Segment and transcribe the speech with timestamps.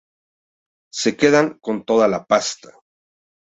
[1.01, 2.73] se quedan con toda la pasta